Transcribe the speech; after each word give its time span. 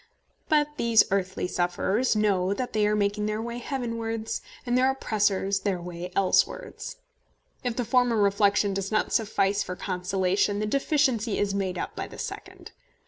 But 0.49 0.77
these 0.77 1.03
earthly 1.11 1.45
sufferers 1.47 2.15
know 2.15 2.55
that 2.55 2.73
they 2.73 2.87
are 2.87 2.95
making 2.95 3.27
their 3.27 3.39
way 3.39 3.59
heavenwards, 3.59 4.41
and 4.65 4.75
their 4.75 4.89
oppressors 4.89 5.59
their 5.59 5.79
way 5.79 6.11
elsewards. 6.15 6.95
If 7.63 7.75
the 7.75 7.85
former 7.85 8.15
reflection 8.17 8.73
does 8.73 8.91
not 8.91 9.13
suffice 9.13 9.61
for 9.61 9.75
consolation, 9.75 10.57
the 10.57 10.65
deficiency 10.65 11.37
is 11.37 11.53
made 11.53 11.77
up 11.77 11.95
by 11.95 12.07
the 12.07 12.17
second. 12.17 12.71